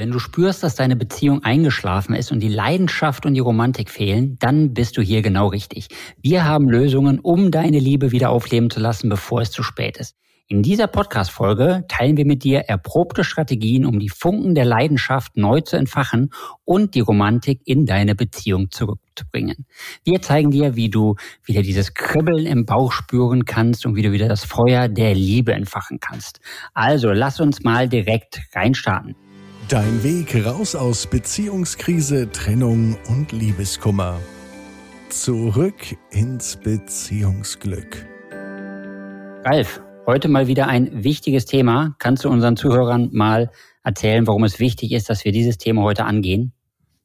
[0.00, 4.38] Wenn du spürst, dass deine Beziehung eingeschlafen ist und die Leidenschaft und die Romantik fehlen,
[4.38, 5.88] dann bist du hier genau richtig.
[6.22, 10.16] Wir haben Lösungen, um deine Liebe wieder aufleben zu lassen, bevor es zu spät ist.
[10.48, 15.60] In dieser Podcast-Folge teilen wir mit dir erprobte Strategien, um die Funken der Leidenschaft neu
[15.60, 16.30] zu entfachen
[16.64, 19.66] und die Romantik in deine Beziehung zurückzubringen.
[20.02, 24.12] Wir zeigen dir, wie du wieder dieses Kribbeln im Bauch spüren kannst und wie du
[24.12, 26.40] wieder das Feuer der Liebe entfachen kannst.
[26.72, 29.14] Also lass uns mal direkt reinstarten.
[29.70, 34.18] Dein Weg raus aus Beziehungskrise, Trennung und Liebeskummer.
[35.10, 38.04] Zurück ins Beziehungsglück.
[39.44, 41.94] Ralf, heute mal wieder ein wichtiges Thema.
[42.00, 43.52] Kannst du unseren Zuhörern mal
[43.84, 46.52] erzählen, warum es wichtig ist, dass wir dieses Thema heute angehen?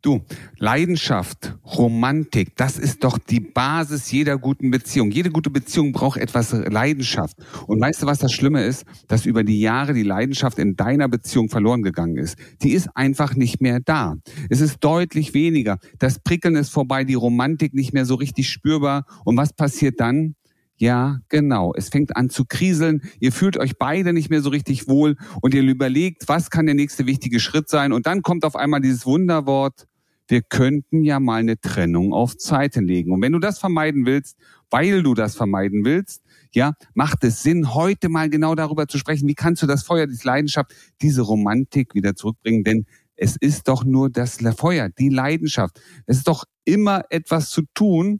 [0.06, 0.22] Du,
[0.60, 5.10] Leidenschaft, Romantik, das ist doch die Basis jeder guten Beziehung.
[5.10, 7.36] Jede gute Beziehung braucht etwas Leidenschaft.
[7.66, 8.86] Und weißt du, was das Schlimme ist?
[9.08, 12.38] Dass über die Jahre die Leidenschaft in deiner Beziehung verloren gegangen ist.
[12.62, 14.14] Die ist einfach nicht mehr da.
[14.48, 15.80] Es ist deutlich weniger.
[15.98, 19.06] Das Prickeln ist vorbei, die Romantik nicht mehr so richtig spürbar.
[19.24, 20.36] Und was passiert dann?
[20.78, 21.74] Ja, genau.
[21.76, 23.02] Es fängt an zu kriseln.
[23.20, 26.76] Ihr fühlt euch beide nicht mehr so richtig wohl und ihr überlegt, was kann der
[26.76, 27.92] nächste wichtige Schritt sein.
[27.92, 29.88] Und dann kommt auf einmal dieses Wunderwort,
[30.28, 33.12] wir könnten ja mal eine Trennung auf Seite legen.
[33.12, 34.38] Und wenn du das vermeiden willst,
[34.70, 39.28] weil du das vermeiden willst, ja, macht es Sinn, heute mal genau darüber zu sprechen,
[39.28, 43.84] wie kannst du das Feuer, diese Leidenschaft, diese Romantik wieder zurückbringen, denn es ist doch
[43.84, 45.80] nur das Feuer, die Leidenschaft.
[46.06, 48.20] Es ist doch immer etwas zu tun,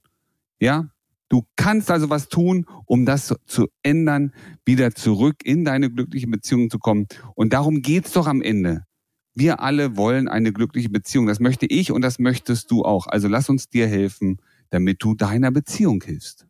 [0.60, 0.90] ja.
[1.28, 4.32] Du kannst also was tun, um das zu ändern,
[4.64, 7.08] wieder zurück in deine glückliche Beziehung zu kommen.
[7.34, 8.86] Und darum geht's doch am Ende.
[9.36, 11.28] Wir alle wollen eine glückliche Beziehung.
[11.28, 13.08] Das möchte ich und das möchtest du auch.
[13.08, 16.48] Also lass uns dir helfen, damit du deiner Beziehung hilfst.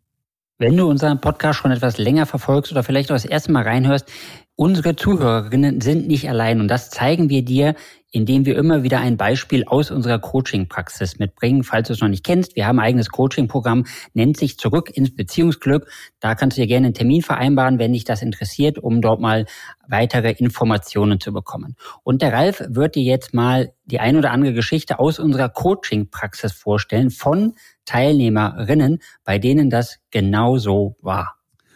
[0.57, 4.09] Wenn du unseren Podcast schon etwas länger verfolgst oder vielleicht auch das erste Mal reinhörst,
[4.55, 7.75] unsere Zuhörerinnen sind nicht allein und das zeigen wir dir,
[8.11, 11.63] indem wir immer wieder ein Beispiel aus unserer Coaching-Praxis mitbringen.
[11.65, 15.13] Falls du es noch nicht kennst, wir haben ein eigenes Coaching-Programm, nennt sich Zurück ins
[15.13, 15.91] Beziehungsglück.
[16.21, 19.45] Da kannst du dir gerne einen Termin vereinbaren, wenn dich das interessiert, um dort mal
[19.85, 21.75] weitere Informationen zu bekommen.
[22.03, 26.53] Und der Ralf wird dir jetzt mal die ein oder andere Geschichte aus unserer Coaching-Praxis
[26.53, 31.34] vorstellen von Teilnehmerinnen, bei denen das genau so war.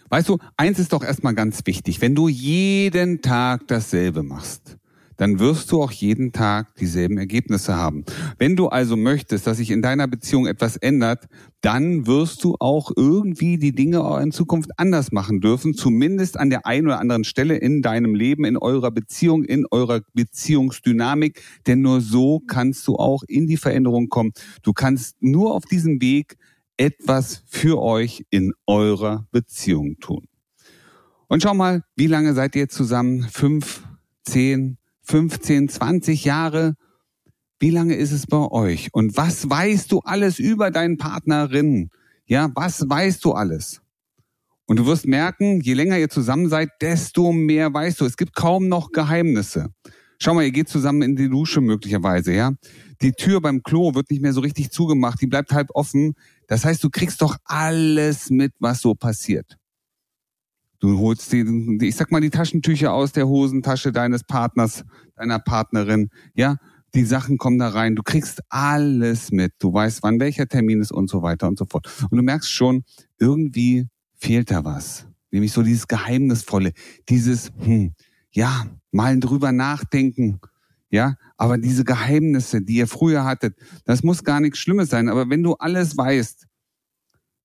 [0.09, 2.01] Weißt du, eins ist doch erstmal ganz wichtig.
[2.01, 4.77] Wenn du jeden Tag dasselbe machst,
[5.19, 8.05] dann wirst du auch jeden Tag dieselben Ergebnisse haben.
[8.37, 11.27] Wenn du also möchtest, dass sich in deiner Beziehung etwas ändert,
[11.61, 16.65] dann wirst du auch irgendwie die Dinge in Zukunft anders machen dürfen, zumindest an der
[16.65, 21.99] einen oder anderen Stelle in deinem Leben, in eurer Beziehung, in eurer Beziehungsdynamik, denn nur
[21.99, 24.31] so kannst du auch in die Veränderung kommen.
[24.63, 26.37] Du kannst nur auf diesem Weg
[26.79, 30.25] etwas für euch in eurer Beziehung tun.
[31.27, 33.23] Und schau mal, wie lange seid ihr zusammen?
[33.29, 33.83] Fünf,
[34.23, 36.75] zehn, 15, 20 Jahre.
[37.59, 38.93] Wie lange ist es bei euch?
[38.93, 41.89] Und was weißt du alles über deinen Partnerin?
[42.25, 43.81] Ja, was weißt du alles?
[44.65, 48.05] Und du wirst merken, je länger ihr zusammen seid, desto mehr weißt du.
[48.05, 49.73] Es gibt kaum noch Geheimnisse.
[50.19, 52.53] Schau mal, ihr geht zusammen in die Dusche möglicherweise, ja.
[53.01, 56.13] Die Tür beim Klo wird nicht mehr so richtig zugemacht, die bleibt halb offen.
[56.49, 59.55] Das heißt, du kriegst doch alles mit, was so passiert.
[60.79, 64.83] Du holst die, ich sag mal, die Taschentücher aus der Hosentasche deines Partners,
[65.15, 66.57] deiner Partnerin, ja.
[66.95, 67.95] Die Sachen kommen da rein.
[67.95, 69.53] Du kriegst alles mit.
[69.59, 71.87] Du weißt, wann welcher Termin ist und so weiter und so fort.
[72.09, 72.83] Und du merkst schon,
[73.19, 73.85] irgendwie
[74.15, 75.05] fehlt da was.
[75.29, 76.71] Nämlich so dieses Geheimnisvolle,
[77.07, 77.93] dieses, hm,
[78.31, 80.39] ja, mal drüber nachdenken,
[80.89, 83.55] ja, aber diese Geheimnisse, die ihr früher hattet,
[83.85, 85.09] das muss gar nichts Schlimmes sein.
[85.09, 86.47] Aber wenn du alles weißt,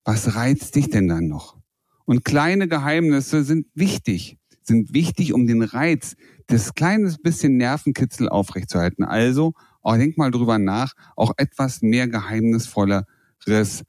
[0.04, 1.56] was reizt dich denn dann noch?
[2.04, 6.16] Und kleine Geheimnisse sind wichtig, sind wichtig, um den Reiz
[6.50, 9.04] des kleines bisschen Nervenkitzel aufrechtzuerhalten.
[9.04, 13.04] Also, auch denk mal drüber nach, auch etwas mehr geheimnisvolleres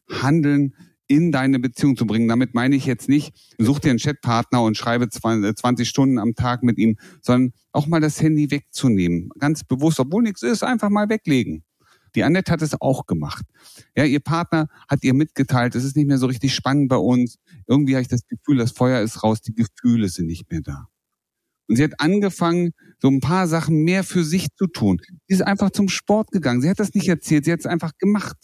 [0.09, 0.75] Handeln
[1.07, 2.27] in deine Beziehung zu bringen.
[2.27, 6.63] Damit meine ich jetzt nicht, such dir einen Chatpartner und schreibe 20 Stunden am Tag
[6.63, 9.29] mit ihm, sondern auch mal das Handy wegzunehmen.
[9.39, 11.63] Ganz bewusst, obwohl nichts ist, einfach mal weglegen.
[12.15, 13.45] Die Annette hat es auch gemacht.
[13.95, 17.37] Ja, ihr Partner hat ihr mitgeteilt, es ist nicht mehr so richtig spannend bei uns.
[17.67, 20.87] Irgendwie habe ich das Gefühl, das Feuer ist raus, die Gefühle sind nicht mehr da.
[21.67, 22.71] Und sie hat angefangen,
[23.01, 25.01] so ein paar Sachen mehr für sich zu tun.
[25.27, 26.61] Sie ist einfach zum Sport gegangen.
[26.61, 28.37] Sie hat das nicht erzählt, sie hat es einfach gemacht.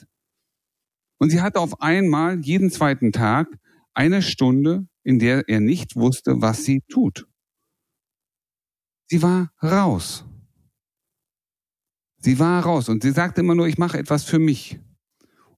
[1.21, 3.47] Und sie hatte auf einmal jeden zweiten Tag
[3.93, 7.27] eine Stunde, in der er nicht wusste, was sie tut.
[9.05, 10.25] Sie war raus.
[12.17, 14.79] Sie war raus und sie sagte immer nur, ich mache etwas für mich.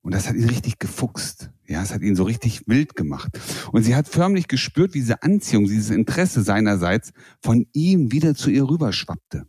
[0.01, 1.49] Und das hat ihn richtig gefuchst.
[1.65, 3.31] Ja, es hat ihn so richtig wild gemacht.
[3.71, 8.49] Und sie hat förmlich gespürt, wie diese Anziehung, dieses Interesse seinerseits von ihm wieder zu
[8.49, 9.47] ihr rüberschwappte.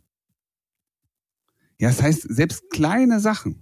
[1.77, 3.59] Ja, das heißt, selbst kleine Sachen,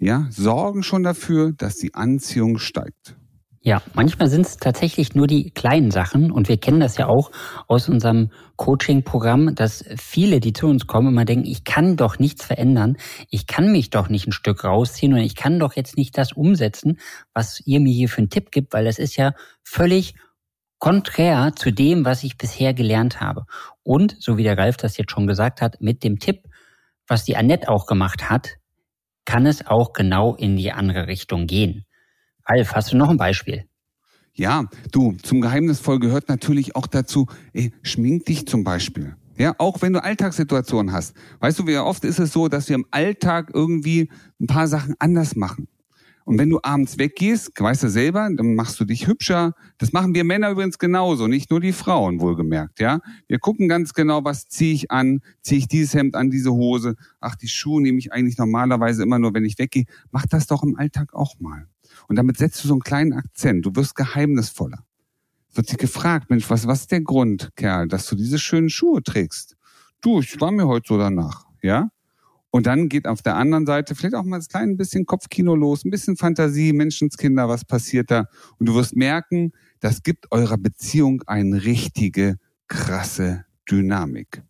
[0.00, 3.16] ja, sorgen schon dafür, dass die Anziehung steigt.
[3.62, 7.30] Ja, manchmal sind es tatsächlich nur die kleinen Sachen und wir kennen das ja auch
[7.68, 12.42] aus unserem Coaching-Programm, dass viele, die zu uns kommen, immer denken, ich kann doch nichts
[12.42, 12.96] verändern,
[13.28, 16.32] ich kann mich doch nicht ein Stück rausziehen und ich kann doch jetzt nicht das
[16.32, 16.98] umsetzen,
[17.34, 20.14] was ihr mir hier für einen Tipp gibt, weil das ist ja völlig
[20.78, 23.44] konträr zu dem, was ich bisher gelernt habe.
[23.82, 26.48] Und, so wie der Ralf das jetzt schon gesagt hat, mit dem Tipp,
[27.06, 28.59] was die Annette auch gemacht hat,
[29.30, 31.84] kann es auch genau in die andere Richtung gehen.
[32.46, 33.64] Ralf, hast du noch ein Beispiel?
[34.34, 39.14] Ja, du, zum Geheimnisvoll gehört natürlich auch dazu, ey, schmink dich zum Beispiel.
[39.38, 41.14] Ja, auch wenn du Alltagssituationen hast.
[41.38, 44.10] Weißt du, wie oft ist es so, dass wir im Alltag irgendwie
[44.40, 45.68] ein paar Sachen anders machen.
[46.24, 49.54] Und wenn du abends weggehst, weißt du selber, dann machst du dich hübscher.
[49.78, 53.00] Das machen wir Männer übrigens genauso, nicht nur die Frauen wohlgemerkt, ja.
[53.26, 56.94] Wir gucken ganz genau, was ziehe ich an, ziehe ich dieses Hemd an, diese Hose.
[57.20, 59.84] Ach, die Schuhe nehme ich eigentlich normalerweise immer nur, wenn ich weggehe.
[60.10, 61.66] Mach das doch im Alltag auch mal.
[62.08, 63.66] Und damit setzt du so einen kleinen Akzent.
[63.66, 64.84] Du wirst geheimnisvoller.
[65.54, 69.02] Wird sich gefragt, Mensch, was, was ist der Grund, Kerl, dass du diese schönen Schuhe
[69.02, 69.56] trägst?
[70.00, 71.90] Du, ich war mir heute so danach, ja?
[72.50, 75.84] Und dann geht auf der anderen Seite vielleicht auch mal ein klein bisschen Kopfkino los,
[75.84, 78.26] ein bisschen Fantasie, Menschenskinder, was passiert da?
[78.58, 82.36] Und du wirst merken, das gibt eurer Beziehung eine richtige,
[82.66, 84.42] krasse Dynamik.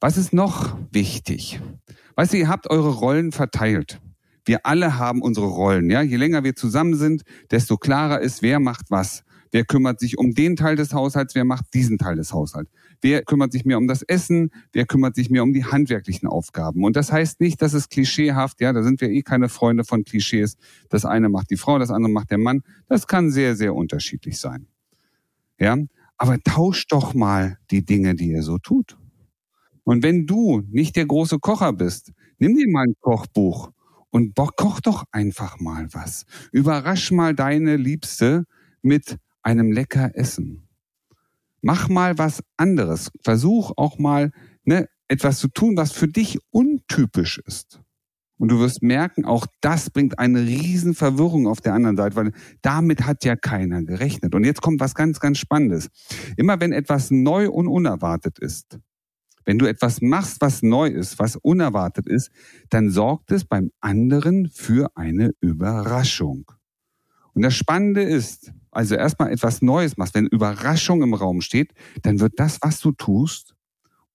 [0.00, 1.60] Was ist noch wichtig?
[2.14, 4.00] Weißt du, ihr habt eure Rollen verteilt.
[4.44, 6.02] Wir alle haben unsere Rollen, ja.
[6.02, 9.24] Je länger wir zusammen sind, desto klarer ist, wer macht was.
[9.54, 12.72] Wer kümmert sich um den Teil des Haushalts, wer macht diesen Teil des Haushalts.
[13.00, 16.82] Wer kümmert sich mehr um das Essen, wer kümmert sich mehr um die handwerklichen Aufgaben.
[16.82, 20.02] Und das heißt nicht, dass es klischeehaft, ja, da sind wir eh keine Freunde von
[20.02, 20.56] Klischees.
[20.88, 22.64] Das eine macht die Frau, das andere macht der Mann.
[22.88, 24.66] Das kann sehr, sehr unterschiedlich sein.
[25.60, 25.78] Ja,
[26.16, 28.98] aber tauscht doch mal die Dinge, die ihr so tut.
[29.84, 33.70] Und wenn du nicht der große Kocher bist, nimm dir mal ein Kochbuch
[34.10, 36.24] und koch doch einfach mal was.
[36.50, 38.46] Überrasch mal deine Liebste
[38.82, 40.68] mit einem lecker Essen.
[41.62, 43.10] Mach mal was anderes.
[43.22, 44.32] Versuch auch mal
[44.64, 47.80] ne, etwas zu tun, was für dich untypisch ist.
[48.36, 52.32] Und du wirst merken, auch das bringt eine riesen Verwirrung auf der anderen Seite, weil
[52.62, 54.34] damit hat ja keiner gerechnet.
[54.34, 55.88] Und jetzt kommt was ganz, ganz Spannendes.
[56.36, 58.78] Immer wenn etwas neu und unerwartet ist,
[59.44, 62.30] wenn du etwas machst, was neu ist, was unerwartet ist,
[62.70, 66.50] dann sorgt es beim anderen für eine Überraschung.
[67.34, 71.72] Und das Spannende ist, also erstmal etwas Neues machst, wenn Überraschung im Raum steht,
[72.02, 73.54] dann wird das, was du tust,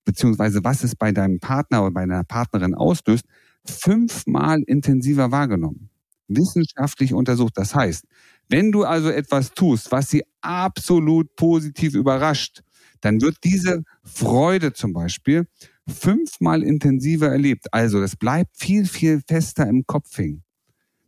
[0.05, 3.25] beziehungsweise was es bei deinem Partner oder bei deiner Partnerin auslöst,
[3.65, 5.89] fünfmal intensiver wahrgenommen.
[6.27, 7.53] Wissenschaftlich untersucht.
[7.57, 8.05] Das heißt,
[8.49, 12.61] wenn du also etwas tust, was sie absolut positiv überrascht,
[13.01, 15.47] dann wird diese Freude zum Beispiel
[15.87, 17.73] fünfmal intensiver erlebt.
[17.73, 20.43] Also das bleibt viel, viel fester im Kopf hängen.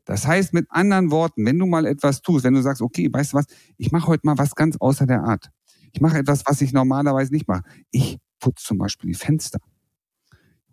[0.05, 3.33] Das heißt mit anderen Worten, wenn du mal etwas tust, wenn du sagst, okay, weißt
[3.33, 3.45] du was,
[3.77, 5.49] ich mache heute mal was ganz außer der Art.
[5.93, 7.63] Ich mache etwas, was ich normalerweise nicht mache.
[7.91, 9.59] Ich putze zum Beispiel die Fenster.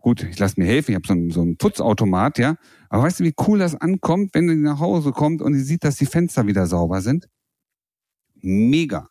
[0.01, 2.57] Gut, ich lasse mir helfen, ich habe so einen, so einen Putzautomat, ja.
[2.89, 5.85] Aber weißt du, wie cool das ankommt, wenn du nach Hause kommt und sie sieht,
[5.85, 7.29] dass die Fenster wieder sauber sind?
[8.43, 9.09] Mega.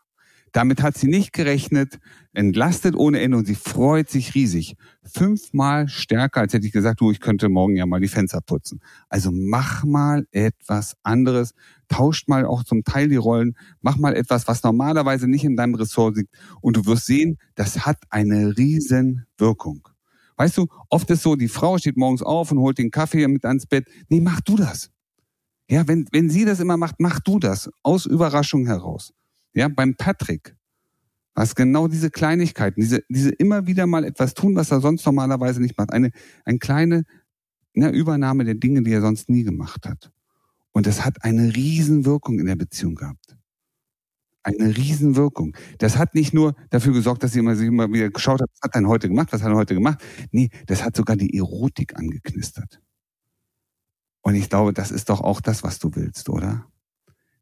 [0.51, 1.99] Damit hat sie nicht gerechnet,
[2.33, 4.75] entlastet ohne Ende und sie freut sich riesig.
[5.03, 8.79] Fünfmal stärker, als hätte ich gesagt, du, ich könnte morgen ja mal die Fenster putzen.
[9.09, 11.53] Also mach mal etwas anderes,
[11.87, 15.75] tauscht mal auch zum Teil die Rollen, mach mal etwas, was normalerweise nicht in deinem
[15.75, 19.87] Ressort liegt und du wirst sehen, das hat eine riesen Wirkung.
[20.37, 23.43] Weißt du, oft ist so, die Frau steht morgens auf und holt den Kaffee mit
[23.43, 23.87] ans Bett.
[24.07, 24.91] Nee, mach du das.
[25.69, 27.69] Ja, wenn, wenn sie das immer macht, mach du das.
[27.83, 29.13] Aus Überraschung heraus.
[29.57, 30.55] Ja, beim Patrick.
[31.33, 35.59] Was genau diese Kleinigkeiten, diese, diese immer wieder mal etwas tun, was er sonst normalerweise
[35.59, 35.91] nicht macht.
[35.91, 36.11] Eine,
[36.45, 37.05] eine kleine
[37.73, 40.11] ne, Übernahme der Dinge, die er sonst nie gemacht hat.
[40.73, 43.35] Und das hat eine Riesenwirkung in der Beziehung gehabt.
[44.43, 45.57] Eine Riesenwirkung.
[45.79, 48.61] Das hat nicht nur dafür gesorgt, dass sie immer, sich immer wieder geschaut hat, was
[48.61, 50.03] hat er heute gemacht, was hat er heute gemacht.
[50.29, 52.79] Nee, das hat sogar die Erotik angeknistert.
[54.21, 56.67] Und ich glaube, das ist doch auch das, was du willst, oder?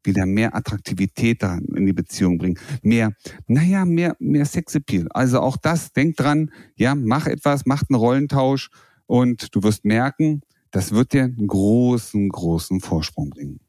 [0.06, 2.58] Wieder mehr Attraktivität da in die Beziehung bringen.
[2.82, 3.12] Mehr,
[3.46, 5.08] naja, mehr, mehr Sexappeal.
[5.10, 8.70] Also auch das, denk dran, ja, mach etwas, mach einen Rollentausch
[9.06, 13.60] und du wirst merken, das wird dir einen großen, großen Vorsprung bringen.